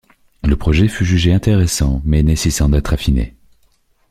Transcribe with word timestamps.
Le 0.43 0.55
projet 0.55 0.87
fut 0.87 1.05
jugé 1.05 1.31
intéressant, 1.31 2.01
mais 2.05 2.23
nécessitant 2.23 2.69
d'être 2.69 2.91
affiné. 2.93 3.35